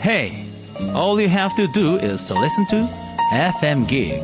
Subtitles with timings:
[0.00, 0.44] Hey,
[0.94, 2.88] all you have to do is to listen to
[3.32, 4.20] FM Gig.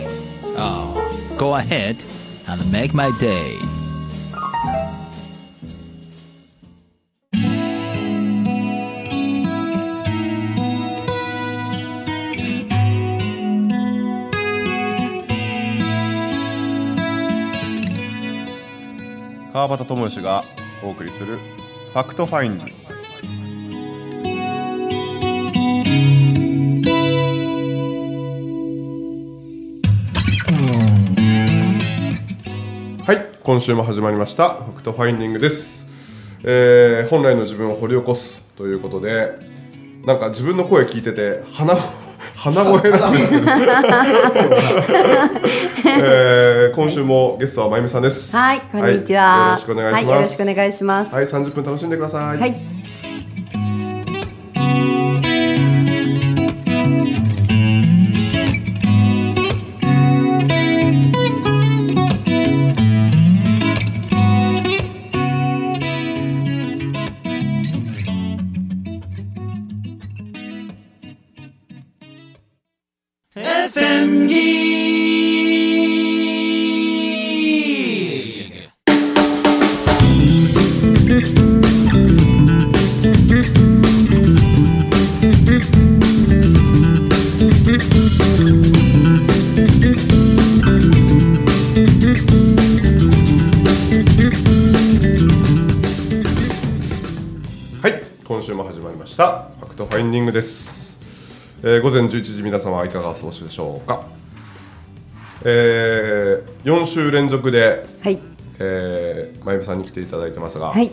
[0.56, 2.04] Oh, go ahead
[2.46, 3.58] and make my day.
[19.54, 20.44] 川端智義が
[20.82, 22.83] お送りする FactFinding
[33.44, 35.86] 今週も始まりました FactFinding です、
[36.44, 39.32] えー本来の自分を掘り起こすということで
[40.06, 41.74] なんか自分の声聞いてて鼻
[42.36, 43.44] 鼻声なんですけど、
[46.00, 49.44] えー今週もゲストはまゆみさんですはい、こんにちは。
[49.44, 51.14] よろしくお願いします、はい、よろしくお願いします。
[51.14, 52.22] はい、30分楽しんでください。
[52.22, 52.38] はい。
[52.38, 52.56] はい、
[102.54, 104.04] 皆様はいかがお過ごしでしょうか。
[105.44, 108.20] えー、4週連続で、はい。
[108.60, 110.92] えー、まゆみさんに来ていただいてますが、はい。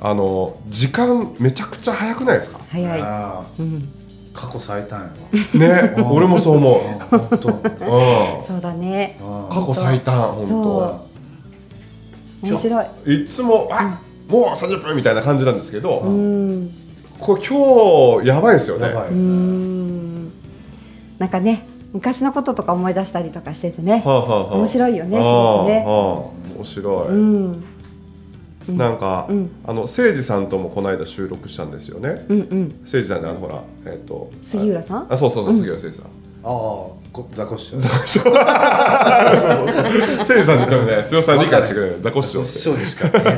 [0.00, 2.60] あの時間めちゃくちゃ早くないですか？
[2.70, 3.00] 早い。
[3.00, 3.44] ああ、
[4.34, 5.00] 過去最短
[5.54, 6.74] やね、俺もそう思う。
[6.74, 9.18] わ本当うん、そうだね。
[9.48, 11.00] 過去最短、本そ
[12.42, 12.46] う。
[12.46, 12.86] 面白い。
[13.06, 13.10] 当。
[13.12, 13.98] いつも、あ、
[14.28, 16.70] もう30分みたいな感じなんですけど、うん。
[17.18, 18.88] これ今日やばいですよね。
[21.20, 24.02] なんかね、昔のこととか思い出したりとかしててね。
[24.04, 25.92] はあはあはあ面白いよねすごくねああ
[26.56, 27.08] 面白い。
[27.08, 27.62] うん。
[28.76, 32.24] なんか、うんあの誠司さんともこの間収録したんですよね。
[32.28, 32.68] うんうん。
[32.80, 35.06] 誠司さんってあのほらえっ、と杉浦さん？
[35.12, 36.06] あそうそうそう杉浦誠司さん。
[36.06, 36.08] あ
[36.42, 36.46] あ
[37.12, 38.18] こザコシショウ誠司
[40.42, 42.44] さんに言ったらね強さん理解してくれるザコシショウ。
[42.46, 43.34] ショウにしか見えない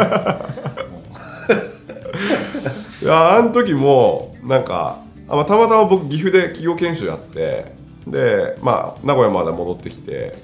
[3.03, 7.75] いやあの時もなんかあ、まあ、たまたま僕岐阜で企業研修やって
[8.07, 10.35] でまあ名古屋まで戻ってきて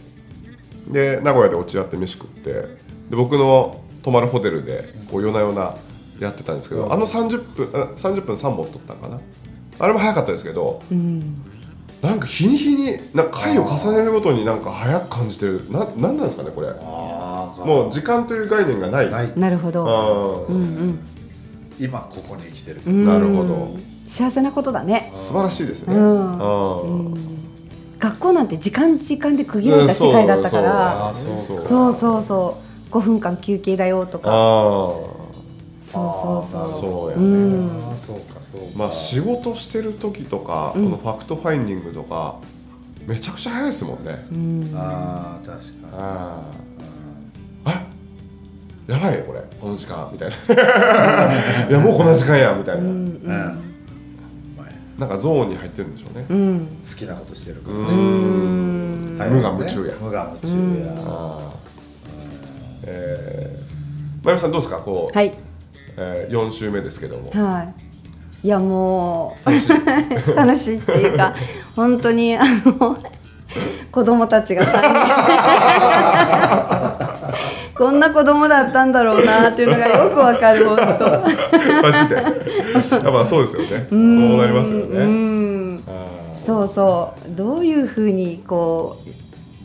[0.89, 5.75] で名古屋で落ち合って飯食ってで僕の泊まるホテルでこう夜な夜な
[6.21, 9.21] やってたんですけど、あの30分あ30分3本撮ったんかな。
[9.79, 11.45] あれも早かったですけどうん。
[12.03, 15.71] なんか日に日になんか回を重ねるごとになんか早く感じてる。
[15.71, 16.69] ななんなんですかねこれ。
[16.69, 16.75] あ
[17.61, 19.11] あもう時間という概念がない。
[19.11, 19.33] ない。
[19.37, 19.87] なるほど。
[19.89, 20.53] あー。
[20.53, 20.99] うん。
[21.79, 23.05] 今ここに生きてる、うん。
[23.05, 23.77] なるほど。
[24.09, 25.13] 幸せなことだね。
[25.15, 25.95] 素晴らしいですね。
[25.95, 27.11] うん。
[27.11, 27.15] うん。
[27.99, 31.09] 学校なんて時間時間で区切られた世界だったから。
[31.11, 31.93] あそうそうそう。
[31.93, 32.59] そうそ
[32.91, 32.95] う。
[32.95, 34.31] 5分間休憩だよとか。
[34.31, 35.27] あそ
[35.85, 36.69] うそうそう。
[36.69, 37.69] そうやね。
[38.07, 42.37] そうかそうまあ仕事してる時とか、このファクトファインディングとか
[43.07, 44.73] めちゃくちゃ早いですもんね、うん。
[44.75, 45.73] ああ確かに。
[45.93, 46.43] あ
[47.65, 47.83] ああ
[48.91, 49.43] やばいこれ。
[49.61, 50.09] この時間。
[50.11, 50.37] みたいな。
[51.69, 53.69] いやもうこんな時間やみたいな、うん
[54.99, 56.27] なんかゾーンに入ってるんでしょうね。
[56.29, 56.67] うん。
[56.83, 57.91] 好きなことしてるからうね、ん。
[57.93, 59.19] うん。
[59.19, 59.95] はい無我夢中や。
[60.01, 61.53] 無我夢中や、ああ
[62.85, 64.79] えー、まゆみさんどうですか？
[64.79, 65.35] こう、はい。
[65.97, 67.31] えー、4週目ですけども。
[67.31, 67.75] はい。
[68.45, 70.79] いやもう楽しい。
[70.79, 71.35] っていうか
[71.75, 72.97] 本当にあの
[73.91, 74.79] 子供たちが3人
[77.79, 80.83] こんな子供だったんだろうなっていうのがよくわかる 本当。
[80.85, 82.17] マジで。
[82.17, 82.33] やっ
[83.13, 83.87] ぱそうですよね。
[83.91, 84.01] そう
[84.37, 85.81] なりますようね
[86.35, 87.37] そうそう。
[87.37, 88.97] どういうふうにこ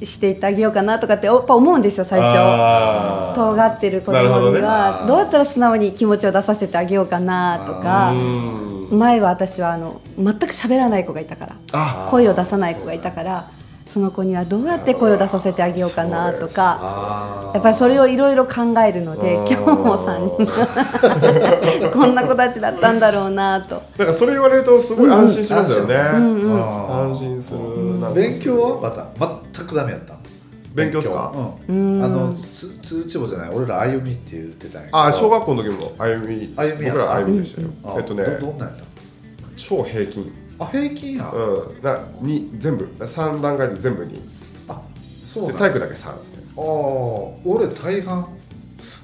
[0.02, 3.36] うしていってあげようかなとかってやっぱ思うんですよー最初。
[3.36, 4.60] 尖ってる子なるほどね。
[4.60, 8.12] 供にはどうやったら素直に気持ちを出させてあげようかなとか。
[8.12, 11.56] うん前は私はあの全く喋らない子がいたから。
[11.72, 13.46] あ声を出さない子がいたから
[13.94, 21.90] その子にはどうやって声を出させてあげようかなとかあやっぱりそれをいろいろ考えるので今日も3人。
[21.94, 23.84] こんな子たちだったんだろうなと。
[23.98, 27.60] なんかそれ言われるとすごい安心しますよね、うんうんあ安心する。
[28.00, 29.06] なんか勉強はまた
[29.56, 30.16] 全くダメやった。
[30.74, 31.32] 勉強っすか？
[31.68, 32.04] うんうん。
[32.04, 33.50] あのつ通知簿じゃない。
[33.54, 34.98] 俺ら歩みって言ってたんやけど。
[34.98, 36.52] あ小学校の時も歩み。
[36.58, 38.84] 歩みや僕ら歩みでしたよ、あえっとねどどんなんやった？
[39.56, 41.84] 超平均あ平均や、うん。
[41.84, 42.86] なに全部。
[43.00, 44.22] 3段階で全部に。
[44.68, 44.82] あ
[45.26, 46.20] そうでなん体育だけ3ああ
[47.46, 48.28] 俺大半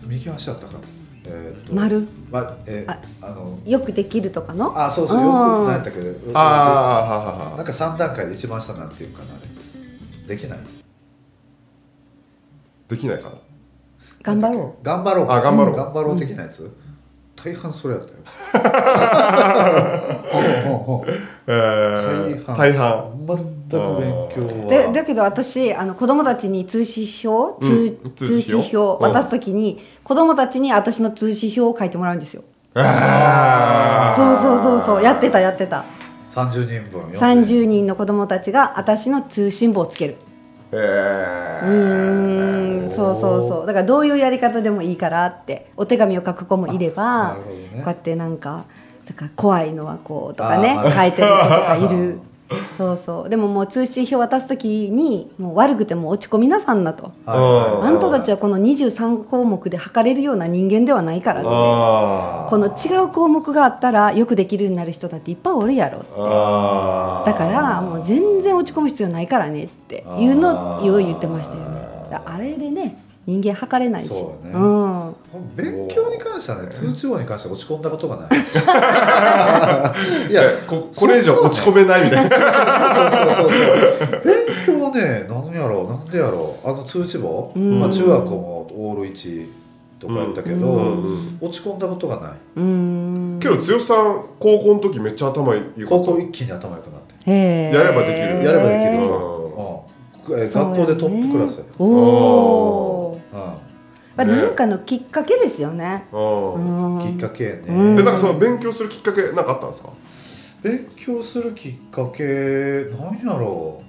[0.03, 0.79] 右足やったから
[1.25, 2.07] えーっと丸？
[2.31, 4.73] まえああのよくできるとかの？
[4.79, 5.25] あそうそううん。
[5.25, 5.35] よく
[5.65, 5.99] なんやったけ？
[5.99, 9.37] どああはははなんか3段階で一番下なんていうかなあ
[10.27, 10.35] れ。
[10.35, 10.59] できない。
[12.87, 13.35] できないかな。
[14.21, 15.75] 頑張ろ頑張ろうあ頑張ろう。
[15.75, 16.75] 頑張ろう的なやつ、
[17.43, 18.15] 大半それやったよ。
[22.55, 22.77] 大大半。
[22.77, 23.05] 半。
[23.27, 23.37] 全
[23.69, 28.77] く勉強でだけど私あの子供たちに通知表通,、うん通知表。
[28.77, 32.43] 表渡す時に子供たちに私の通知表を書いてもらうんですよ。
[32.75, 35.03] あそうそうそうそう。
[35.03, 35.85] やってたやってた。
[36.31, 37.17] 30人分読んで。
[37.17, 40.15] 30人の子供たちが私の通信簿をつける。
[40.25, 40.28] ー
[40.71, 43.65] えうんそうそうそう。
[43.65, 47.39] だからどういうやり方でもいいからってお手紙を書く子もいれなばね。
[47.75, 48.65] こうやってなんか
[49.35, 52.19] 怖いのはこうとかね書いてる子とかいる
[52.77, 53.29] そうそう。
[53.29, 57.11] でももう通信表渡す時にもう悪くても落ち込みなさんなと。
[57.27, 61.49] うんあんたたちはこの23項目で測れるような人間ではないからって。
[61.51, 62.49] あー。
[62.49, 66.07] この違う項目があったらよくできるようになる人だっていっぱいおるやろって。
[67.31, 71.79] だからもう全然落ち込む必要ないからねっていうのを言ってましたよね。
[72.25, 74.07] あれでね人間測れないし。
[74.07, 75.15] そうだねん、
[75.55, 78.29] 勉強に関してはね通知簿に関しては落ち込んだことがない。
[80.31, 82.35] いやここれ以上落ち込めないみたいな。
[82.35, 84.21] そうそうそうそう。
[84.25, 84.33] 勉
[84.65, 86.67] 強はね何やろうなんでやろう。
[86.67, 87.79] あの通知簿、うん。
[87.79, 89.47] まあ、中学校もオール1
[89.99, 93.37] とかやったけど、うん落ち込んだことがない、うーん。
[93.39, 98.43] けど剛さん高校の時めっちゃ頭いい高校一気に頭良くなって、やればできる。
[98.43, 98.91] やればできる。
[98.93, 99.79] うんうん。
[100.37, 102.98] え学校でトップクラスやった、おおー、う
[103.31, 106.05] まあ、なんかのきっかけですよね。
[106.11, 106.99] うん。
[107.01, 107.95] きっかけね、うん。
[107.95, 109.89] でなんかその勉強するきっかけなんかあったんですか？
[110.61, 113.81] 勉強するきっかけなんやろ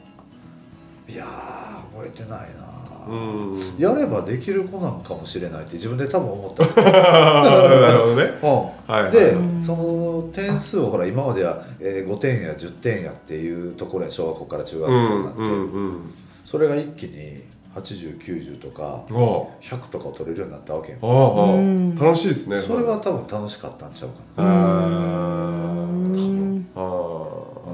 [1.08, 1.10] う。
[1.10, 3.56] いやー覚えてないな、うん。
[3.76, 6.64] やればできる子なんかもしれないって自分で多分思った。
[6.80, 8.22] なるほどね。
[8.40, 8.50] うん。
[8.94, 9.12] はいはい。
[9.12, 15.56] で、うんその点数をほら今までは、えー5点や10点やっていうところや小学校から中学校うになって、んうんう
[15.94, 16.14] ん。
[16.44, 17.42] それが一気に
[17.74, 20.98] 8090とかお100とかを取れるようになったわけよ。
[21.02, 21.04] あ
[22.02, 22.60] 楽しいですね。
[22.60, 24.52] それは多分楽しかったんちゃうかあな、う
[26.08, 26.66] ん。
[26.74, 27.72] あうん、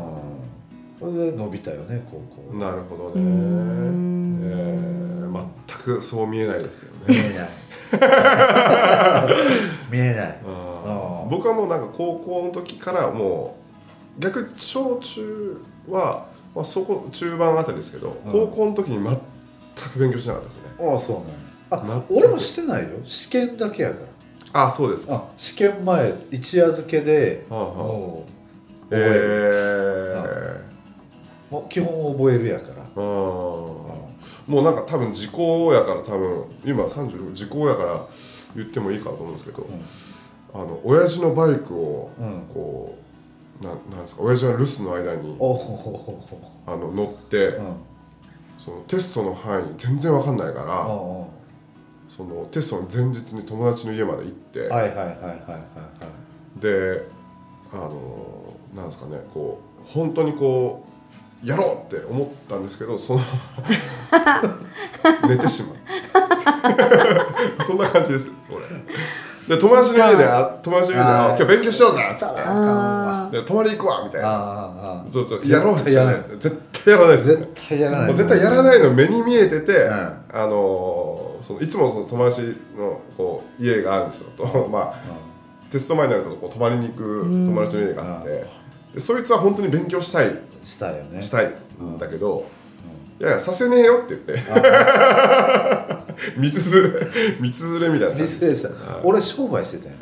[0.98, 2.19] それで伸びたよね高
[2.50, 2.54] 校。
[2.58, 4.40] なるほどうねん。
[4.44, 5.46] えー。
[5.66, 7.08] 全くそう見えないですよね。
[7.08, 7.49] 見えない。
[9.90, 10.37] 見えない。
[11.28, 13.56] 僕はもうなんか高校の時からも
[14.19, 18.32] う逆に小中は、まあ、そこ中盤あたりですけど、うん。
[18.32, 19.19] 高校の時に全
[19.91, 20.71] く勉強しなかったですね。
[20.81, 21.25] ああそうね
[21.71, 22.88] あ俺もしてないよ。
[23.05, 23.97] 試験だけやか
[24.53, 24.67] ら。
[24.67, 25.15] あそうですか。
[25.15, 27.75] あ試験前一夜漬けではあはあ。
[27.75, 28.33] もう
[28.91, 28.97] え。
[28.97, 33.06] 覚える、ーもう基本覚えるやから、うん
[34.47, 38.00] もうなんか多分時効やから多分今36時効やから
[38.55, 39.67] 言ってもいいかと思うんですけど、
[40.55, 42.43] あの親父のバイクをうん。
[42.53, 42.97] こ
[43.61, 45.37] う、ななんですか親父は留守の間に
[46.67, 47.77] あの乗って、うん
[48.66, 50.84] そのテストの範囲全然わかんないから、
[52.08, 55.12] そのテストの前日に友達の家まで行って、はいはいはいは
[56.56, 57.06] いで
[57.72, 60.85] あのなんですかねこう本当にこ
[61.44, 63.20] うやろうって思ったんですけどその
[65.28, 65.76] 寝てしまう。
[67.62, 69.56] そんな感じです俺。
[69.56, 72.28] で友達の家であ友達の家であ「今日勉強しようぜ」っつっ
[73.30, 73.42] て。
[73.42, 75.04] 泊まり行くわみたいな。
[75.12, 75.40] そうそう。
[75.49, 76.25] やろうやらない。
[76.40, 78.14] 絶対やらないです絶対やらない。
[78.14, 79.90] 絶対やらないの目に見えてて、ん。
[80.33, 82.43] あのそのいつもその友達
[82.76, 84.31] のこう家があるんですよ。
[84.37, 88.47] と、まあ、テスト前になるとこう泊まりに行く友達の家があって、
[88.95, 90.31] でそいつは本当に勉強したい。
[90.64, 91.23] したいよね。
[91.23, 91.52] したい
[91.83, 92.47] んだけど、
[93.21, 94.43] いやいやさせねえよって言って。
[96.16, 96.49] 道連れ
[97.40, 98.55] 道連れみたいなミスで。
[98.55, 98.71] した
[99.02, 99.95] 俺商売してたよ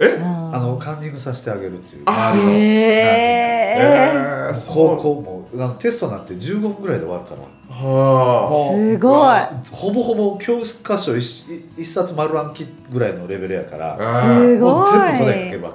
[0.00, 0.18] え？
[0.22, 2.02] あのカンニングさせてあげるっていう。
[2.06, 2.52] あ周りの。
[2.52, 7.42] へええー、高校もあのテストなんて15分ぐらいで終わるから。
[7.68, 9.38] はもうすごい。
[9.70, 11.44] ほぼほぼ教科書一
[11.76, 14.90] 一冊丸暗記ぐらいのレベルやからあすごい。
[14.90, 15.74] 全部答え書けば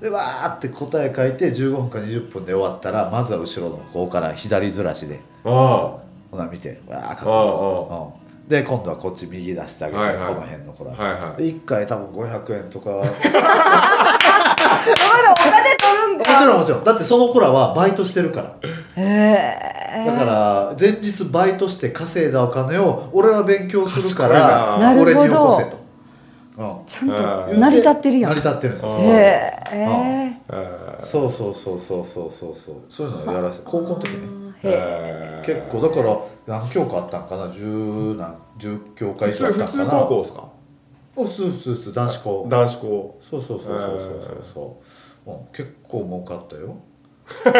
[0.00, 5.20] でわーって答え書いて15分か20分で終わったらまずは後ろの子から左ずらしで。
[5.44, 5.98] あ
[6.30, 8.04] ほな見てわー書くあああ。
[8.06, 10.26] うんで今度はこっち右出してあげて、はいはい。
[10.28, 11.42] この辺の子ら、はいはい。
[11.42, 12.90] で1回多分500円とか。
[12.94, 13.02] も
[15.32, 16.38] お金取るんか。
[16.38, 16.84] ちろんもちろん。
[16.84, 18.54] だってその子らはバイトしてるから。
[18.96, 25.26] へえだから前日バイトして稼いだお金を俺は勉強するから俺にな。
[25.26, 25.44] るほど。
[25.44, 25.76] よこせと、
[26.58, 26.86] うん。
[26.86, 28.30] ちゃんと成り立ってるやん。
[28.32, 28.90] 成り立ってるんですよ。
[28.90, 29.00] うん。
[29.00, 32.76] へえあそそうそうそうそうそうそうそう。
[32.88, 34.18] そういうのをやらせて高校の時ね。
[34.62, 37.50] へ結構だから何教科あったんかな？
[37.50, 39.90] 十何十教科普以上あ通普ったんかな？
[39.90, 40.48] 通高校ですか？
[41.16, 42.46] お普通普通普通男子校。
[42.48, 43.18] 男子校。
[43.30, 43.86] そうそうそうそうそうそ
[44.32, 44.76] うそ
[45.26, 46.76] う、うん、結構儲かったよ。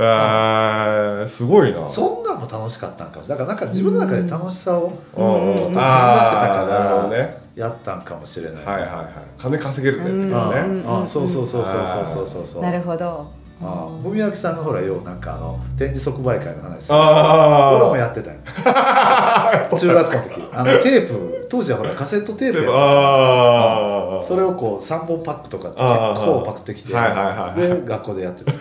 [0.00, 1.88] えー、すごいな。
[1.88, 3.46] そんなんも楽しかったんかもしれない。
[3.46, 7.16] だからなんか自分の中で楽しさをと話てたから
[7.54, 9.06] やったんかもしれない、はいはいはい。
[9.38, 10.32] 金稼げるぜってね。
[10.34, 11.74] あそうそうそうそう
[12.06, 13.30] そうそうそうなるほど。
[13.60, 16.92] ああ、文明さんのほらようなんかあの展示即売会の話。
[16.92, 18.36] 俺もやってたよ。
[19.76, 20.48] 中学の時。
[20.52, 21.38] あのテープ。
[21.48, 28.52] 当時はほらカセットテープやっそれをこう3本パックとかって結構パクってきて、はいはで学校でやってた。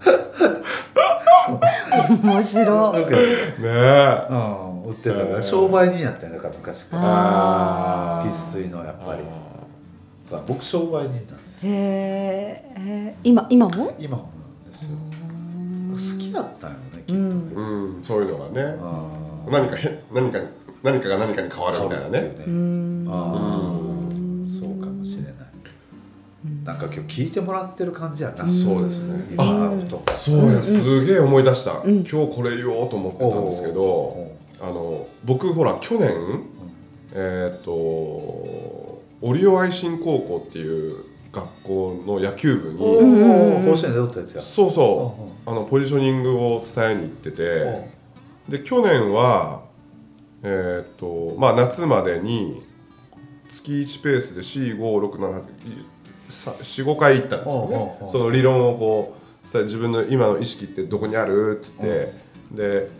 [2.22, 2.98] 面白い。
[3.00, 3.06] ね
[3.62, 4.84] えたうん。
[4.86, 7.02] 売ってたへー商売人やったよだから昔から。
[7.04, 9.22] あ生粋のやっぱり。
[10.24, 13.94] さあ僕商売人なんですへえ今今も？
[13.98, 14.28] 今も
[14.64, 16.16] なんですよ。
[16.16, 17.14] 好きだったよねきっと。
[17.14, 17.18] ね
[17.54, 17.62] う
[17.98, 18.76] んそういうのがね。
[18.80, 19.04] あ
[19.50, 20.46] 何かへ何かに
[20.82, 22.34] 何かが何かに変わるみたいなね。
[22.46, 23.06] うん
[26.66, 28.48] なんか今日聞いてもらってる感じやな。
[28.48, 29.24] そうですね。
[29.30, 30.60] 今あそうや。
[30.60, 36.10] すげえ思い出した、今日これ言おうと思ってたんですけどおあの僕ほら去年
[37.14, 44.42] えっ、とオリオ愛心高校っていう学校の野球部おにお甲子園で取ったやつや。
[44.42, 45.48] そうそう。
[45.48, 47.90] あのポジショニングを伝えに行ってて
[48.48, 49.62] で去年は
[50.42, 52.60] えっ、とまあ夏までに
[53.48, 54.42] 月1ペースで
[56.36, 58.08] 456745回行ったんですよね。
[58.08, 59.16] その理論をこ
[59.54, 61.60] う自分の今の意識ってどこにある？
[61.60, 62.90] って言ってで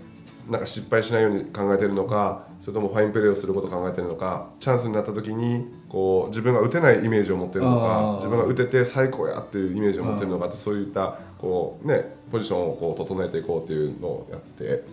[0.49, 14.85] なんか失敗しないように考えてるのかそれともファインプレーをすることを考えてるのかチャンスになった時にこう自分が打てないイメージを持ってるのあかー自分が打てて最高やっていうイメージを持ってるのかってそういったこう、ね、ポジションをこう整えていこうっていうのをやって。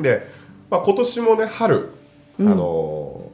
[0.00, 0.26] で、
[0.68, 1.90] まあ、今年もね春、
[2.40, 3.30] あの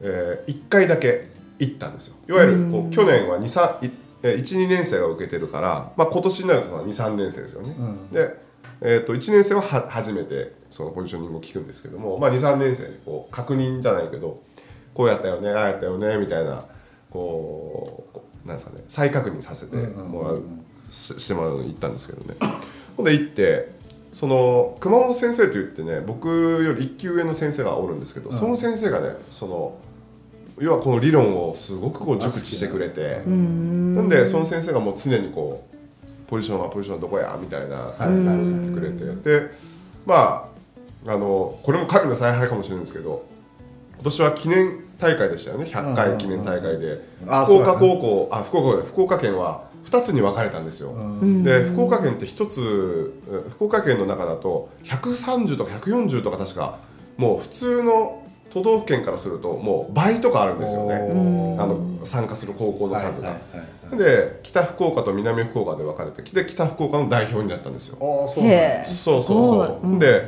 [0.00, 2.16] え1回だけ行ったんですよ。
[2.28, 7.74] いわゆるこう去年は12年生が受けてるから、まあ、今年になると23年生ですよね。
[7.78, 8.10] うん。
[8.10, 8.44] で
[8.80, 14.42] えー、と1年生はは初めてそのポジショニングを聞くんですけども、まあ、23年生にこう確認じゃないけど
[14.92, 16.66] こうやったよねああやったよねみたいな
[17.08, 20.42] こうこうなんですかね再確認させてもらう、
[20.90, 22.36] ししてもらうのに行ったんですけどね。
[22.96, 23.72] ほんで行って
[24.12, 29.78] その熊本先生といってね僕より1級上の先生がおるんですけど、その先生がねその
[30.58, 35.74] 要はこの理論をすごくこう熟知してくれてなんでその先生がもう常にこう
[36.26, 38.08] ポジションはポジションどこやみたいなはい。
[38.08, 39.50] 言ってくれてで
[40.06, 40.48] ま
[41.06, 43.26] ああのこれも神の采配かもしれないんですけど
[43.96, 45.64] 今年は記念大会でしたよね。
[45.64, 47.00] 100回記念大会で。
[47.26, 50.94] あ福岡高校あ福岡福岡県は2つに分かれたんですよ。
[51.42, 52.60] で福岡県って1つ
[53.28, 56.78] うん福岡県の中だと130とか140とか確か
[57.16, 58.23] もう普通の
[58.54, 60.94] 都道府県からするともう倍とかあるんですよね。
[61.58, 63.30] あの参加する高校の数が。
[63.30, 63.98] はいはいはいはい。
[63.98, 67.96] で北福岡と南福岡で分かれてで北福岡の代表になったんですよ。
[68.86, 69.98] そうそうそうそう。
[69.98, 70.22] で、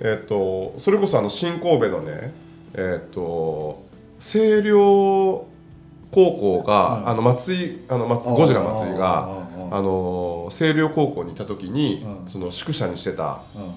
[0.00, 2.32] えっ、とそれこそあの新神戸のね
[2.74, 3.84] えっ、と
[4.18, 5.46] 星稜
[6.10, 9.90] 高校が、あの松井あの松ゴジラ松井がうんうんうんあの
[10.46, 12.26] 星稜高校にいた時に、うん。
[12.26, 13.74] その宿舎にしてたうん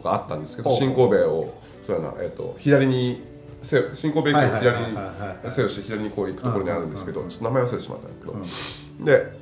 [0.00, 3.22] 宿があったんですけど、新神戸をそうやなえっ、と左に
[3.62, 4.98] せ新神戸駅の左に
[5.50, 8.32] 背をして左にこう行くところにあるんですけど、うんちょっと名前忘れてしまったんだけ
[9.00, 9.40] ど、で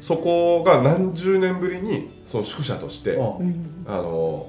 [0.00, 3.84] そこが何十年ぶりにその宿舎として、うん。
[3.86, 4.48] あの、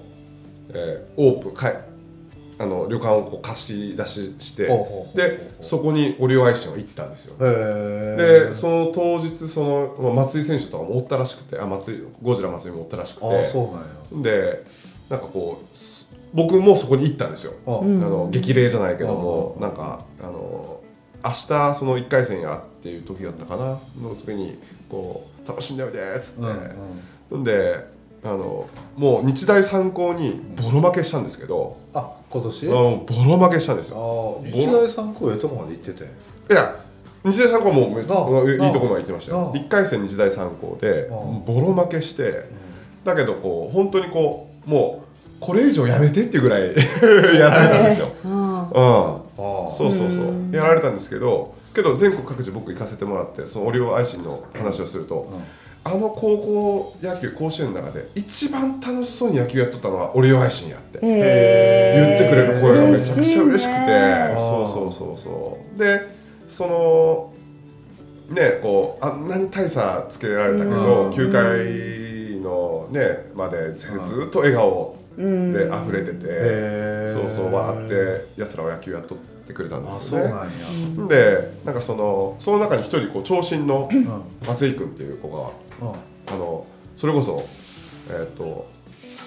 [0.70, 1.82] えーオープンかい
[2.60, 4.68] あの旅館をこう貸し出しして
[5.14, 7.36] でそこにオリオアイシンは行ったんですよ。
[7.40, 13.26] へでその当日その、まあ、松井選手とかもおったらしくてあ松井ゴジラ松井もおったらしくて。
[13.28, 14.40] ああそうなんや。
[14.40, 14.66] で
[15.10, 17.54] なんかこうす僕もそこに行ったんですよ。
[17.66, 20.82] ああの激励じゃないけども、なんかあの
[21.24, 24.60] 明日その1回戦やっていう時だったかなの時に
[24.90, 26.98] こう楽しんでおいでっつって、うん
[27.32, 27.42] うん。
[27.42, 27.88] んで
[28.24, 32.68] あのもう日大三高にボロ負けしたんですけど、あ今年？
[32.68, 34.42] あのボロ負けしたんですよ。
[34.44, 36.04] 日大三高ええとこまで行ってて。
[36.04, 36.08] い
[36.54, 36.76] や
[37.24, 39.42] 日大三高はもいいとこまで行ってましたよ。
[39.44, 39.54] なあ。
[39.54, 41.10] 1回戦日大三高で
[41.46, 42.46] ボロ負けして、
[43.04, 45.08] だけどこう本当にこうもう
[45.40, 46.76] これ以上やめてっていうぐらい
[47.40, 48.10] やられたんですよ。
[48.24, 48.32] うん。
[48.32, 48.38] うん。
[48.38, 50.56] ああそうそうそう。
[50.56, 55.32] やられたんですけどけど全国各地僕行かせてもらってそのオリオアイシンの話をすると、
[55.84, 63.80] あの高校野球甲子園の中で一番楽しそうに野球やっとったのはオリオアイシンやって言へってくれる声がめちゃくちゃ嬉しくて。
[63.80, 64.36] ね。
[64.38, 65.80] そうそうそうそう。
[65.80, 66.02] で
[66.50, 67.34] その
[68.36, 71.12] ねこうあんなに大差つけられたけど、うん。
[71.12, 72.07] 9回
[72.48, 84.22] のねまでずずっと笑顔で溢れてて、そうそう笑ってやつらは野球やっとってくれたんであすよそうなんでなんかそのその中に一人こう長身のうん。
[84.48, 85.98] 松井君っていう子がうん。
[86.28, 87.48] あのそれこそ、
[88.10, 88.70] えっと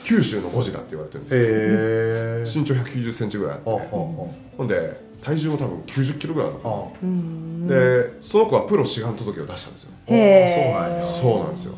[0.05, 2.63] 九州のゴジラって言われてるんですよ。
[2.63, 3.71] 身長1 9 0ンチぐらいあって。
[3.91, 4.35] ほ
[4.65, 7.77] んで体重も多分90キロぐらいあるのかな。
[7.77, 9.91] でその子はプロ志願届を出したんですよ。
[10.07, 11.07] へえそうなんや。
[11.07, 11.75] そうなんですよ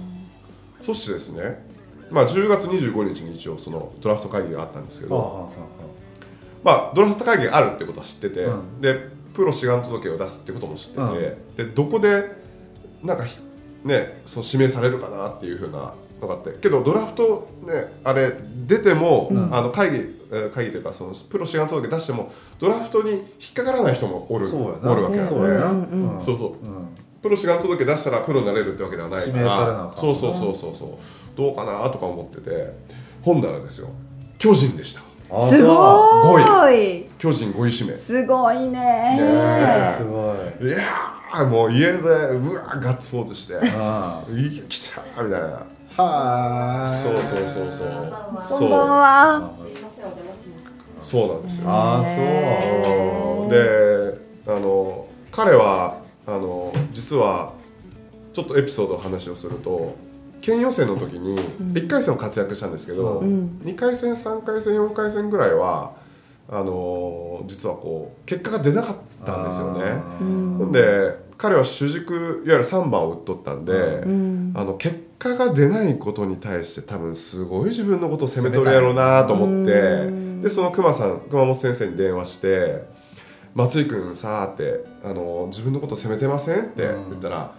[0.82, 1.64] そしてですね
[2.10, 5.50] まあ10月25日に一応そのドラフト会議があったんですけど、
[6.62, 8.80] まあドラフト会議があるってことは知ってて、うん。
[8.80, 11.56] でプロ志願届を出すってことも知ってて、うん。
[11.56, 12.30] でどこで
[13.02, 13.38] なんかひ
[13.84, 18.32] ねその指名されるかなっていうふうなのがあってけどドラフトねあれ
[18.66, 19.54] 出ても、うん。
[19.54, 19.96] あの会議
[20.32, 23.22] えー会議というかそのプロ志願届出してもドラフトに引っ
[23.54, 25.24] かからない人もおるおるわけな。
[25.72, 26.18] ん。
[26.18, 26.52] で、そうそう
[27.22, 29.32] プロ志願届出したらプロになれるってわけではないから。
[29.32, 30.88] 指名されなあかんそうそうそうそうそう。
[31.36, 32.72] どうかなとか思ってて。
[33.22, 33.88] ほんだらですよ。
[34.38, 35.02] 巨人でした。
[35.30, 37.06] あすごい。
[37.18, 37.96] 巨人5位指名。
[37.96, 39.16] すごいね。
[39.96, 40.68] そうすごい。
[40.68, 45.64] いやーもう家でうわーガッツポーズして「あいや来た!」みたいな。
[45.96, 48.58] はそうそうそうそう。
[48.58, 49.50] こんばんは。
[51.00, 51.70] そうなんですよ。
[51.70, 53.50] ああそう。
[53.50, 57.52] であの彼はあの実は
[58.32, 59.96] ちょっとエピソードの話をすると
[60.40, 63.60] 県予選の時に1回戦を活躍したんですけど、ん。
[63.64, 65.92] 2回戦3回戦4回戦ぐらいは
[66.48, 70.02] あの実はこう結果が出なかったんですよね。
[70.20, 72.14] うんほんで彼は主軸
[72.46, 74.52] いわゆる3番を打っとったんで、うん。
[74.54, 80.42] あの結果が出ないことに対して多分すごい自分のことを責めとるやろうなと思ってうん。
[80.42, 82.84] でその熊さん熊本先生に電話して
[83.54, 87.50] 「松井君さ」ってあの「自分のこと責めてません?」って言ったら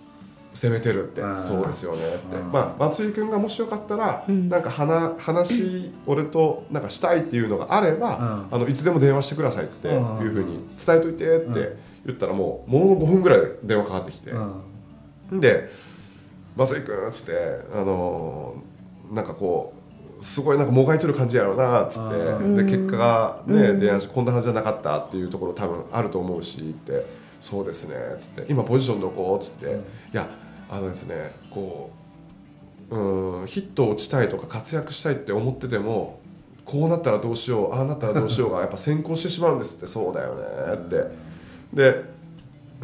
[0.54, 1.20] 「責めてる」って。
[1.20, 2.36] うん「そうですよね」って。
[2.36, 2.52] うん。
[2.52, 4.48] まあ松井君がもしよかったらうん。
[4.48, 8.56] なんか話話俺となんかしたいっていうのがあればうん。
[8.56, 14.30] あのいつでも電話してくださいっていうふうに伝えといてって言ったらもうものの5分ぐらいで電話かかってきて。
[14.30, 15.40] うん。
[15.40, 15.70] で
[16.56, 17.32] 「松井君」っつって
[17.74, 18.72] あのー
[19.12, 19.81] なんかこう
[20.22, 22.16] すごいなんかもがいとる感じやろうなっつって。
[22.16, 22.56] うん。
[22.56, 23.80] で結果がねうん。
[23.80, 27.04] 電話こんなはずじゃなかったっていうところ多分あると思うしって
[27.40, 29.80] 「そうですね」っつって「今ポジションどこ?」っつって
[30.12, 30.28] 「いや
[30.70, 31.90] あのですねこ
[32.90, 36.20] ううんヒットを打ちたいとか活躍したいって思ってても
[36.64, 39.86] こうなったらどうしようああなったらどうしようが やっぱ先行してしまうんですって。
[39.86, 40.42] そうだよね
[40.74, 41.06] って。
[41.74, 42.04] で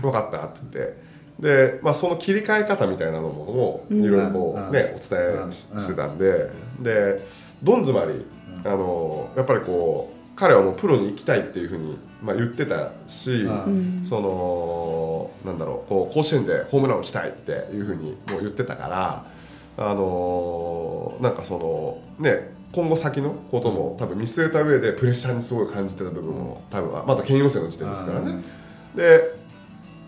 [0.01, 1.08] 分かったって言って
[1.39, 4.03] で、まあ、その切り替え方みたいなのもうん。
[4.03, 4.73] いろいろこう、うん。
[4.73, 6.51] ね、お伝えしてたんで。
[6.81, 7.23] で
[7.63, 8.25] どん詰まり
[8.65, 14.05] あのやっぱりこう彼はもうプロに行きたいっていうふうに、まあ、言ってたし、うん。
[14.05, 19.25] そのなんだろうこう甲子園でホームランを打ちたいっていうふうにもう言ってたから
[19.77, 28.43] あのなんかそのね今後先のことも多分見据えた上でプレッシャーにすごい感じてた部分も多分はまだ県予選の時点ですからね。
[28.95, 29.21] で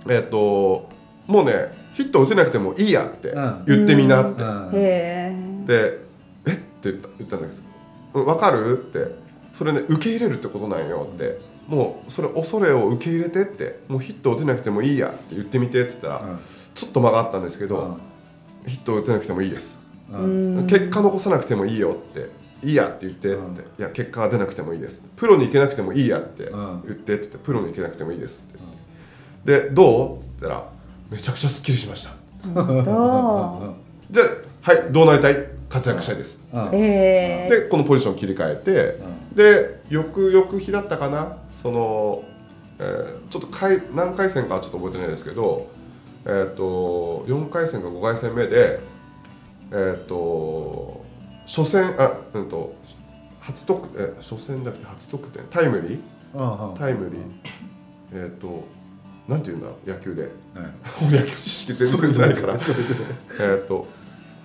[0.09, 0.89] えっ、と
[1.31, 3.65] もうねヒット打てなくてもいいやってうん。
[3.67, 4.71] 言ってみなって、うん。
[4.75, 5.35] へ
[5.67, 5.99] で
[6.47, 6.51] 「え？
[6.51, 7.65] っ?」て言った言ったんです。
[8.15, 9.31] うん分かる?」って。
[9.53, 11.39] それね受け入れるってことなんよって。
[11.67, 13.81] もうそれ恐れを受け入れてって。
[13.89, 16.39] もうヒット打てなくてもいいやって言ってみてっつったら、うん。
[16.75, 17.97] ちょっと間があったんですけど、
[18.67, 19.83] ヒット打てなくてもいいです、
[20.67, 22.29] 結果残さなくてもいいよって。
[22.63, 23.55] いいやって言ってって、うん。
[23.55, 25.05] いや結果が出なくてもいいです。
[25.17, 26.83] プロに行けなくてもいいやってうん。
[26.85, 28.45] 言ってって言ってプロに行けなくてもいいです
[29.45, 30.19] って、でどう？
[30.19, 30.69] って言ったら
[31.11, 32.11] めちゃくちゃすっきりしました。
[32.55, 33.75] 本当？
[34.15, 34.21] で
[34.63, 35.37] はいどうなりたい？
[35.69, 36.69] 活躍したいです、うん。
[36.75, 37.61] ええ。
[37.61, 38.99] でこのポジション切り替えて、
[39.35, 41.37] で翌々日だったかな？
[41.63, 42.25] その、
[42.79, 45.69] えーちょっと回何回戦かはちょっと覚えてないですけど、
[46.25, 48.81] えー、と4回戦か5回戦目で
[49.71, 51.05] えっ、と
[51.47, 52.75] 初戦あうんと
[53.41, 55.45] 初得え初戦じゃなくて初得点？
[55.51, 56.01] タイムリー？
[56.35, 56.75] うんうん。
[56.77, 58.25] タイムリー。
[58.25, 58.65] えっ、と
[59.29, 60.23] なんていうんだ野球で。
[60.23, 60.29] ね
[61.11, 62.55] 野球知識全然ないから。
[63.41, 63.87] えっと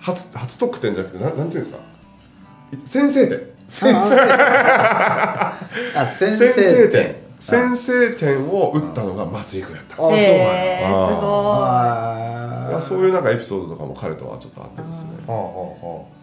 [0.00, 1.78] 初初得点じゃなくてなんなんていうんですか？
[2.86, 3.40] 先制点。
[3.68, 6.74] 先生あ先先制点。
[6.76, 12.70] 制点先制点を打ったのが松井君やったあへえすあごい。
[12.70, 15.10] いやそういうなんかエピソードとかも彼とはちょっとあってですね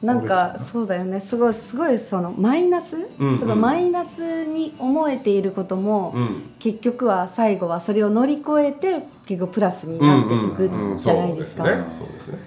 [0.01, 1.19] なんかそうだよね。
[1.21, 6.41] すごいすごいそのマイナス、うんすごいマイナスに思えていることも、うん。
[6.59, 11.65] 結局は最後はそれを乗り越えて結構プラスになっていくうんうんじゃないですか。
[11.65, 11.93] そうですね。
[11.99, 12.37] そうですね。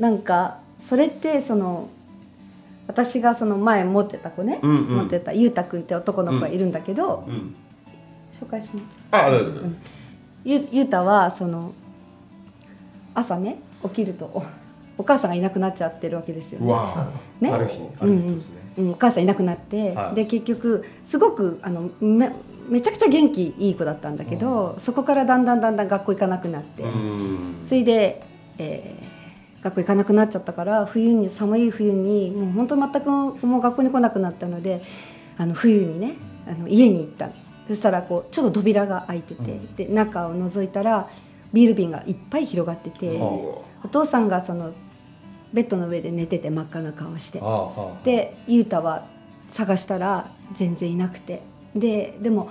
[0.00, 1.88] なんかそれってその
[2.88, 4.96] 私がその前持ってた子ね、うんうん。
[4.96, 7.54] 持ってたゆうたくんって男の子がいるんだけど、うん
[8.40, 8.72] 紹介す。
[8.76, 9.82] るあ大丈夫です。
[10.44, 11.72] ゆゆうたはその
[13.14, 14.44] 朝ね起きるとお
[14.98, 16.74] お母さんがいなくなっちゃってるわけですよね。
[17.40, 17.50] ね？
[17.50, 18.10] ある日あうん。
[18.10, 20.14] うんる日ですね、うん、お母さんいなくなって、はい。
[20.14, 22.30] で結局すごくあのめ
[22.68, 27.60] めちゃくちゃ元気いい子だったんだけど、そこからだんだんだんだん学校行かなくなって、うん。
[27.64, 28.22] それで、
[28.58, 29.16] えー
[29.62, 33.10] 学校行かなくなっちゃったから冬に寒い冬にもう本当全く
[33.44, 34.80] もう学校に来なくなったので
[35.38, 36.14] あの冬にね
[36.46, 37.32] あの家に行ったの
[37.68, 41.08] そしたらこうちょっと扉が開いてて、で中を覗いたら
[41.52, 43.24] ビール瓶がいっぱい広がってて、は
[43.84, 44.72] お父さんがその
[45.52, 47.40] ベッドの上で寝てて真っ赤な顔して
[48.04, 49.06] で雄太は
[49.50, 51.42] 探したら全然いなくて
[51.74, 52.50] ででも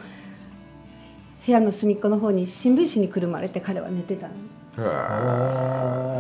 [1.46, 4.34] 部屋の隅っこの方に新聞紙にくるまれて彼は寝てたの。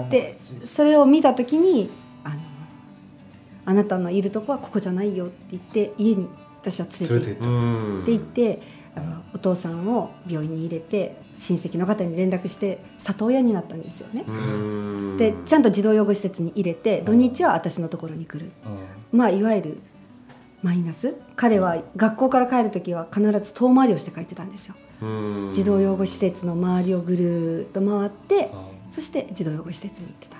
[0.09, 1.89] でそれを見た時に
[2.23, 2.35] あの
[3.65, 6.27] 「あなたのいるとこはここじゃないよ」って言って家に
[6.61, 7.49] 私は連れて行った。
[7.49, 8.01] うん。
[8.03, 8.61] って行って
[8.95, 14.23] あのお父さんを病院に入れて親戚の方に連絡して里親になったんですよね。
[14.27, 15.17] うん。
[15.17, 18.51] でちゃんと児童養護施設に入れて土日は私のところに来る。
[19.11, 19.77] まあいわゆる
[20.63, 21.13] マイナス？
[21.35, 24.75] 彼は学校から帰る時は必ず遠回りをして帰ってたんですよ。
[25.01, 25.51] うん。
[25.53, 30.37] 児童養護施設の周りをぐるーっと回ってあそして児童養護施設に行ってた。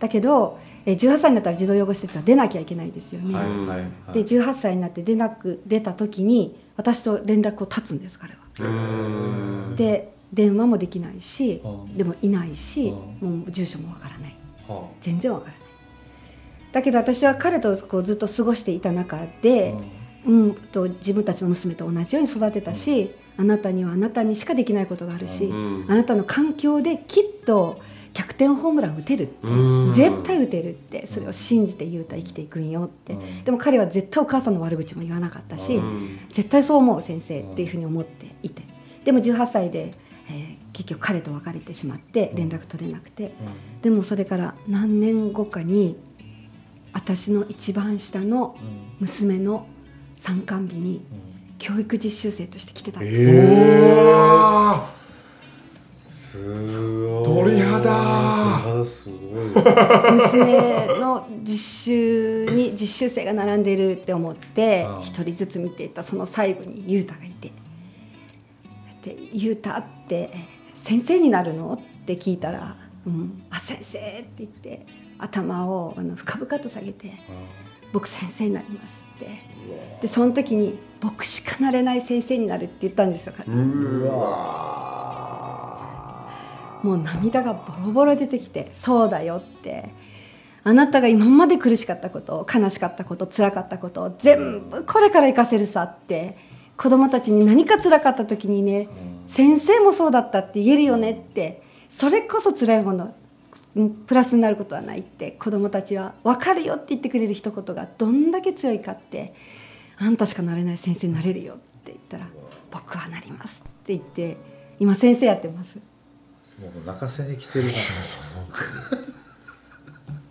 [0.00, 3.48] だけどえー18歳になったら児童養護施設は出なきゃいけないですよね、はい。
[3.48, 3.78] はい。
[3.78, 4.12] はい。
[4.12, 8.40] で18歳になって出なく出た時に私と連絡を絶つんです彼は。
[8.60, 14.36] うんで電話もできないしうんでもいないしうもう住所もわからない。
[14.68, 15.60] は全然わからない。
[16.72, 19.74] だけど私は彼とこうずっと過ごしていた中で、
[20.26, 25.86] うん、と自分たちの娘と同じように育てたし、あなたにはあなたにしかできないことがあるし、うん。
[25.88, 27.80] あなたの環境できっと
[28.14, 29.92] 逆転ホームラン打てるって、うん。
[29.92, 31.06] 絶対打てるって。
[31.06, 33.44] それを信じて言うたら生きていくんよって、うん。
[33.44, 36.18] でも彼は絶対お母さんの悪口も言わなかったし、うん。
[36.30, 38.62] 絶対そう思う先生っていうふうに思っていて。
[39.04, 39.94] でも18歳で、
[40.30, 43.32] えー結局彼と別れてしまって連絡取れなくて、
[43.80, 45.96] でもそれから何年後かに
[46.92, 48.56] 私の一番下の
[48.98, 49.68] 娘の
[50.16, 51.04] 参観日に
[51.58, 54.90] 教育実習生として来てたんです、うわ
[56.34, 57.24] すごい。
[57.24, 57.82] 鳥肌。
[57.82, 57.92] 鳥
[58.62, 60.12] 肌すごい。
[60.12, 65.00] 娘の実習に実習生が並んでるって思ってああ。
[65.00, 67.52] 一人ずつ見ていったその最後に雄太がいて。
[69.02, 70.30] で「雄太って
[70.74, 74.86] 先生になるの?」って聞いたら「うん、あ先生」って言って
[75.18, 77.12] 頭をあの深々と下げて
[77.92, 79.54] 「僕先生になります」って。
[80.02, 83.32] でその時に「僕しかなれない先生になる」って言ったんですよ。
[83.36, 85.03] 彼うわ
[86.84, 89.90] もう涙がボロボロ出てきて「そうだよ」って。
[90.66, 96.38] あなたが今まで苦しかったこと悲しかったこと辛かったことを全部これから生かせるさって
[96.78, 98.88] 子供たちに何か辛かった時にね、
[99.26, 103.14] 先生もそうだったって言えるよねってそれこそ辛いもの
[104.06, 109.34] プラスになることはないって子供たちは分かるよって言ってくれる一言がどんだけ強いかって
[109.98, 112.26] あんたしかなれない先生になれるよって言ったら
[112.70, 114.38] 僕はなりますって言って
[114.80, 115.78] 今先生やってます。
[116.60, 117.70] もう泣かせに来てるな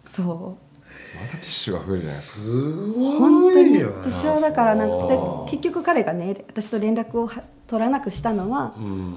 [0.10, 0.74] そう。
[1.16, 3.72] またティッシュが増えるじゃないですすご本当に。
[3.78, 9.16] いよね私はだからなんか結局彼がね私と連絡をは取らなくしたのはかうん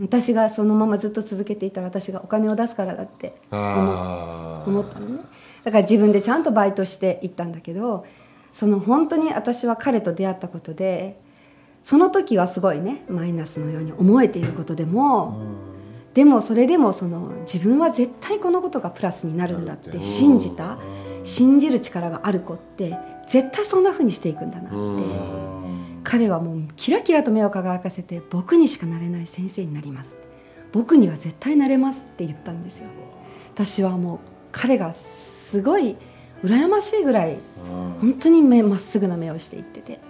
[0.00, 5.20] 私がそのままずっと続けていたら私がお金を出すからだってあ思ったのね。
[5.64, 8.04] だから自分でちゃんとバイトしていったんだけど
[8.52, 11.18] その本当に私は彼と出会ったことで
[11.82, 15.40] その時はすごいねマイナスのように思えていることでも、
[16.16, 20.78] でもそれでもその自分は絶対このことがプラスになるんだって信じた
[21.24, 22.96] 信じる力がある子って
[23.28, 26.00] 絶対そんな風にしていくんだなって、うん。
[26.02, 30.16] 彼はもうキラキラと目を輝かせて僕にしかなれない先生になります
[30.72, 32.86] 僕には絶対なれますって言ったんですよ。
[33.54, 34.18] 私はもう
[34.52, 35.98] 彼がすごい
[36.42, 37.36] 羨ましいぐらい
[38.00, 40.00] 本当に目まっすぐな目をしていってて。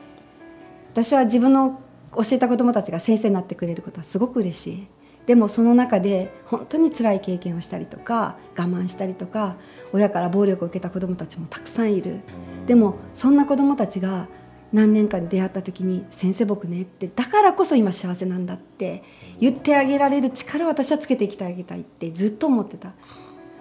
[0.92, 1.80] 私は自分の
[2.14, 4.86] 教えた子どもたちが先生になってくれることはすごく嬉しい
[5.26, 9.56] でもその中で本当に辛い経験をしたりとか我慢したりとか
[9.92, 12.20] 親から暴力を受けた子どもたちもたくさんいる。
[12.66, 14.28] でもそんな子どもたちが
[14.72, 19.02] 何年かに出会った時に「先生僕ね」ってだからこそ今幸せなんだって
[19.40, 22.92] 言ってあげられる力を私はつけていきてあげたいってずっと思ってた。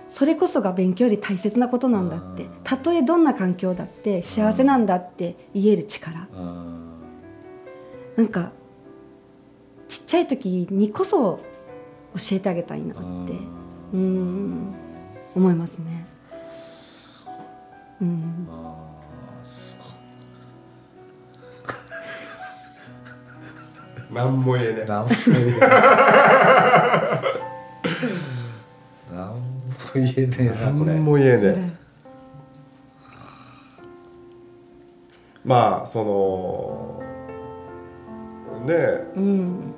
[0.08, 2.46] それこそが勉強より大切なことなんだって。
[2.64, 6.28] たとえどんな環境だって幸せなんだって言える力。
[8.16, 8.52] なんか
[9.90, 11.40] ちっちゃい時にこそ
[12.16, 13.02] 教えてあげたいなって。
[13.94, 14.74] うん。
[15.36, 16.08] 思いますね。
[18.02, 18.48] うん。
[24.14, 25.60] 何も言えねえなんも言えねえ。
[29.14, 29.40] なんも
[29.94, 30.94] 言えねえなこれ。
[30.94, 31.86] 何も言えねえ。
[35.44, 37.04] まあその
[38.66, 39.12] ねえ。
[39.18, 39.74] うん。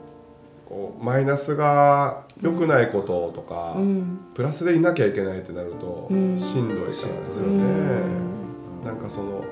[0.70, 4.20] こうマイナスが良くないこととか、うん。
[4.34, 6.38] プラスでいなきゃいけないってなると、うん。
[6.38, 7.04] しんどいからです
[7.40, 8.84] ようね、ん。
[8.84, 9.44] なんかその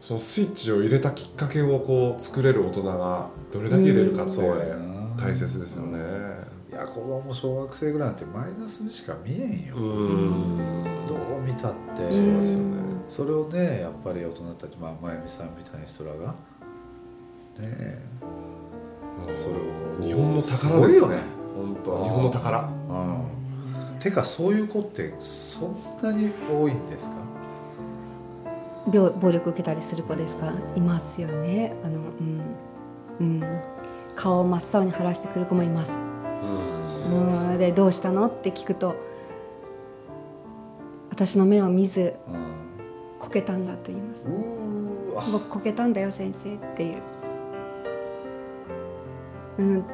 [0.00, 4.40] そのスイッチを入れたきっかけをこう作れる大人がどれだけ入れるかって
[5.16, 5.98] 大切ですよね。
[6.70, 11.06] いや子供小学生ぐらいなんてマイナスにしか見えんよ、うん。
[11.06, 12.10] どう見たって。
[12.10, 12.80] そうですよね。
[13.08, 16.34] それをねやっぱり大人たち、まあ、真由美さんみたいな人らがね
[17.60, 18.02] え
[19.34, 21.18] それを日本の宝ですね。
[21.56, 22.60] 本当日本の宝。
[22.60, 23.98] うん。
[24.00, 27.16] てかそういう子ってそんなに多いんですか？
[28.92, 30.52] 病暴力受けたりする子ですか？
[30.74, 31.76] いますよね。
[31.84, 32.40] あのうん。
[33.20, 33.60] うん。
[34.16, 35.92] 顔を真っ青に晴らしてくる子もいます。
[37.12, 37.58] うん。
[37.58, 38.26] でどうしたの？
[38.26, 38.96] って聞くと
[41.10, 42.14] 私の目を見ず
[43.18, 44.26] こけたんだと言います。
[45.30, 47.02] 僕こけたんだよ先生っていう、
[49.60, 49.84] うん、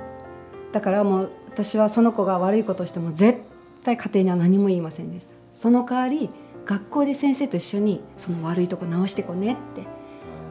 [0.71, 3.41] だからもう私はその子が悪いことをしても絶
[3.83, 5.33] 対家庭には何も言いませんでした。
[5.53, 6.31] その代わり
[6.65, 9.89] 学校で先生と一緒にその悪いとこ直してこねっても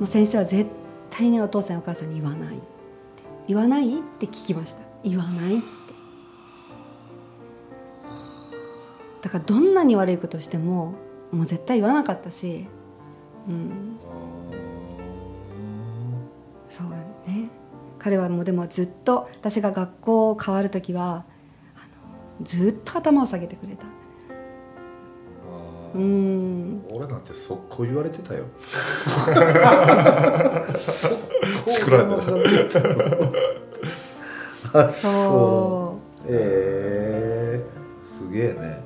[0.01, 0.69] う先生は絶
[1.11, 2.59] 対にお父さんやお母さんに言わない
[3.47, 4.81] 言わないって聞きました。
[5.03, 5.65] 言わないって。
[9.21, 10.95] だからどんなに悪いことをしても
[11.31, 12.65] もう絶対言わなかったし
[13.47, 13.97] うん。
[16.67, 16.89] そう
[17.27, 17.49] ね
[18.05, 21.25] 彼はもうでもずっと私が学校を変わる時は
[22.43, 23.87] ずっと頭を下げてくれた。
[25.95, 26.85] うん。
[26.91, 28.43] 俺なんて速攻言われてたよ。
[30.83, 31.65] 速攻。
[31.65, 32.79] チクられて
[34.71, 36.25] あそそう。
[36.29, 38.85] ええすげえね。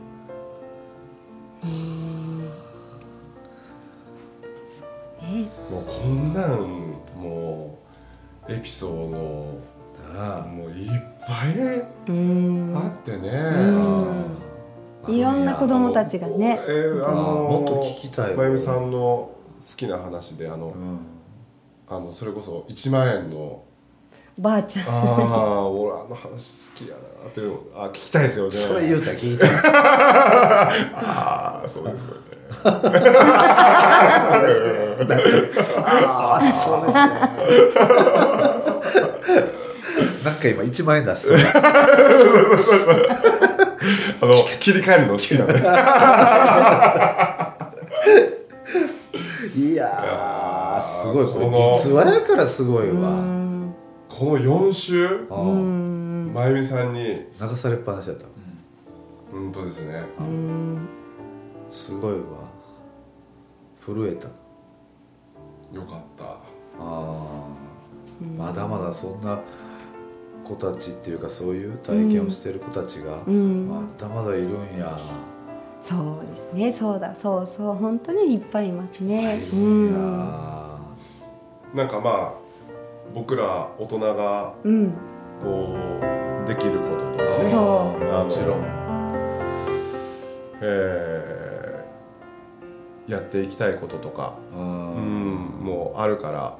[5.71, 6.88] もうこんなん
[8.49, 9.69] エピソード
[10.41, 10.89] もういっ
[11.25, 12.73] ぱいうん。
[12.75, 13.29] あってね、
[15.07, 15.15] うん。
[15.15, 16.59] いろんな子供たちがね。
[16.67, 19.35] えーあのもっと聞きたいわまゆみさんの好
[19.77, 20.99] きな話であの、うん。
[21.87, 23.63] あのそれこそ1万円の
[24.37, 24.87] ばあちゃん。
[24.87, 28.51] ああ俺あの話好きやなっていうのあ聞きたいですよね。
[28.51, 29.45] それ言うたら聞いた
[30.97, 32.38] ああそうですよね
[35.85, 37.03] ああそうですね。
[40.23, 41.59] なんか今1万円出してた
[44.21, 45.53] あの切り替えるの好きなんで
[49.55, 53.73] いやーすごいこれ実話やからすごいわうん。
[54.07, 55.07] この4週
[56.33, 57.03] まゆみさんに
[57.39, 58.25] 流されっぱなしだった。
[59.31, 60.03] 本当ですね。
[60.19, 60.87] うん
[61.69, 62.19] すごいわ。
[63.85, 64.27] 震えた。
[65.75, 66.23] よかった。
[66.79, 68.37] あー。
[68.37, 69.39] まだまだそんな
[70.43, 73.67] 子たちっていうかそういう体験をしてる子たちがうん。
[73.69, 74.95] まだまだいるんや、
[75.81, 76.71] そうですね。
[76.73, 77.15] そうだ。
[77.15, 79.37] そうそう本当にいっぱいいますね。
[79.37, 79.93] いるうん。
[79.93, 80.79] や、
[81.75, 82.33] なんかまあ
[83.13, 84.91] 僕ら大人がうん。
[85.41, 85.75] こ
[86.43, 87.49] うできることとかね。
[87.49, 87.61] そう。
[88.11, 88.63] あのもちろん。
[90.61, 91.48] えー
[93.09, 94.65] やっていきたいこととかううん
[95.61, 96.57] んもうあるから。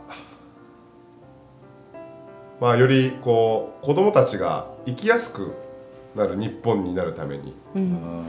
[2.59, 5.53] まあよりこう子供たちが生きやすく
[6.13, 7.85] なる日本になるためにううん。
[7.93, 8.23] ん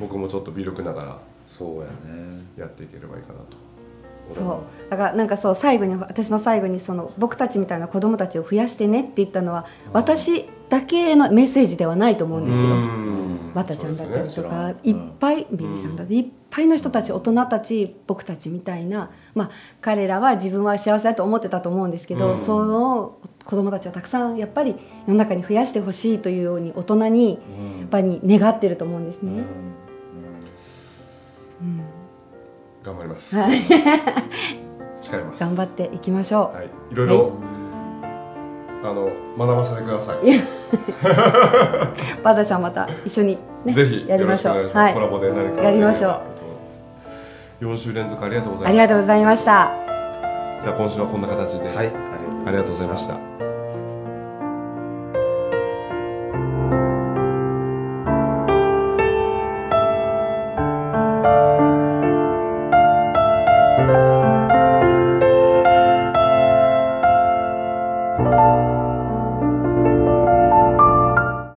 [0.00, 2.38] 僕もちょっと微力ながらそうやね。
[2.56, 4.34] やっていければいいかなと。
[4.34, 4.90] そう。
[4.90, 12.68] だからなんかそう最後に私の最後にその僕たちみたいな子供たちを増やしてねって言ったのは私だけへのメッセージではないと思うんですよ。
[13.54, 22.38] バタちゃんだったりとか、ねいっぱいビリーさんだっていっぱいの人たち大人たち僕たちみたいな、まあ、彼らは自分は幸せだと思ってたと思うんですけど、うん。
[22.38, 24.74] その子供たちをたくさんやっぱり
[25.06, 27.38] 世の中に増やしてほしいというように大人に
[27.80, 29.42] やっぱり願ってると思うんですね。
[31.60, 31.80] うん。
[32.82, 33.34] 頑張ります。
[33.34, 33.58] はい。
[35.00, 35.40] 誓います。
[35.40, 36.56] 頑張っていきましょう。
[36.56, 36.66] はい。
[36.90, 37.32] いろいろ
[38.84, 40.26] あの学ばせてください。
[40.26, 40.42] いや。
[42.22, 44.56] バタちゃんまた一緒に、ね、ぜひやりましょう。
[44.56, 46.22] よろしくお願いコラボで何かやりましょ
[47.60, 47.66] う。
[47.66, 49.84] う4週連続ありがとうございますありがとうございました。
[50.64, 51.92] じゃあ今週はこんな形で、はい
[52.46, 53.53] ありがとうございますありがとうございました